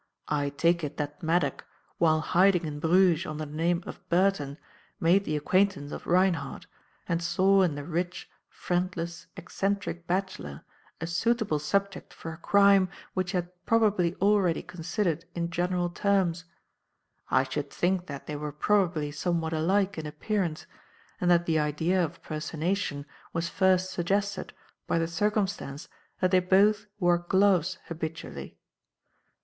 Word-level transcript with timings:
I 0.29 0.49
take 0.49 0.83
it 0.83 0.97
that 0.97 1.21
Maddock, 1.21 1.63
while 1.99 2.21
hiding 2.21 2.65
in 2.65 2.79
Bruges 2.79 3.27
under 3.27 3.45
the 3.45 3.51
name 3.51 3.83
of 3.85 4.01
Burton, 4.09 4.57
made 4.99 5.25
the 5.25 5.37
acquaintance 5.37 5.91
of 5.91 6.07
Reinhardt, 6.07 6.65
and 7.07 7.21
saw 7.21 7.61
in 7.61 7.75
the 7.75 7.83
rich, 7.83 8.27
friendless, 8.49 9.27
eccentric 9.37 10.07
bachelor 10.07 10.63
a 10.99 11.05
suitable 11.05 11.59
subject 11.59 12.15
for 12.15 12.33
a 12.33 12.37
crime 12.37 12.89
which 13.13 13.33
he 13.33 13.37
had 13.37 13.51
probably 13.67 14.15
already 14.15 14.63
considered 14.63 15.25
in 15.35 15.51
general 15.51 15.91
terms. 15.91 16.45
I 17.29 17.43
should 17.43 17.69
think 17.69 18.07
that 18.07 18.25
they 18.25 18.35
were 18.35 18.51
probably 18.51 19.11
somewhat 19.11 19.53
alike 19.53 19.99
in 19.99 20.07
appearance 20.07 20.65
and 21.19 21.29
that 21.29 21.45
the 21.45 21.59
idea 21.59 22.03
of 22.03 22.23
personation 22.23 23.05
was 23.33 23.49
first 23.49 23.91
suggested 23.91 24.51
by 24.87 24.97
the 24.97 25.07
circumstance 25.07 25.89
that 26.21 26.31
they 26.31 26.39
both 26.39 26.87
wore 26.99 27.19
gloves 27.19 27.77
habitually. 27.85 28.57